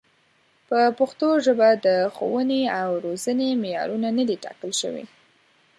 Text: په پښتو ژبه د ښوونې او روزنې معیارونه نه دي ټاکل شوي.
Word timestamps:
په 0.67 0.79
پښتو 0.99 1.27
ژبه 1.45 1.69
د 1.85 1.87
ښوونې 2.15 2.61
او 2.81 2.89
روزنې 3.05 3.49
معیارونه 3.61 4.09
نه 4.17 4.23
دي 4.27 4.35
ټاکل 4.43 4.71
شوي. 4.81 5.05